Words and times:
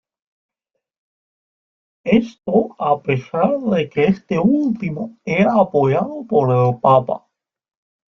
Esto 2.21 2.63
a 2.79 3.03
pesar 3.03 3.59
de 3.59 3.87
que 3.87 4.05
este 4.05 4.39
último 4.39 5.15
era 5.23 5.53
apoyado 5.53 6.25
por 6.27 6.49
el 6.51 6.79
papa. 6.79 7.27